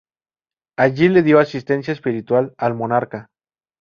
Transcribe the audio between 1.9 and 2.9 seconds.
espiritual al